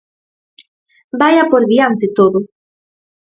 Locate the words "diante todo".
1.71-2.39